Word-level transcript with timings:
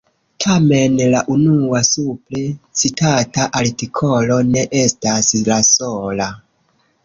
Tamen 0.43 0.95
la 1.15 1.19
unua 1.35 1.81
supre 1.89 2.41
citata 2.81 3.47
artikolo 3.61 4.41
ne 4.51 4.67
estas 4.83 5.33
la 5.53 5.63
sola. 5.77 6.33